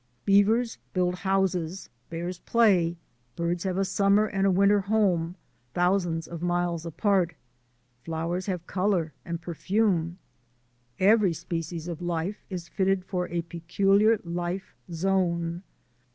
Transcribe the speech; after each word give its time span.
Beavers 0.25 0.79
build 0.93 1.13
houses, 1.13 1.87
bears 2.09 2.39
play, 2.39 2.97
birds 3.35 3.65
have 3.65 3.77
a 3.77 3.85
summer 3.85 4.25
and 4.25 4.47
a 4.47 4.51
winter 4.51 4.79
home 4.81 5.35
thousands 5.75 6.27
of 6.27 6.41
miles 6.41 6.87
apart, 6.87 7.35
flowers 8.03 8.47
have 8.47 8.65
colour 8.65 9.13
and 9.23 9.39
perfume— 9.43 10.17
every 10.99 11.33
species 11.33 11.87
of 11.87 12.01
life 12.01 12.37
is 12.49 12.67
fitted 12.67 13.05
for 13.05 13.27
a 13.29 13.43
peculiar 13.43 14.19
life 14.23 14.73
zone. 14.91 15.61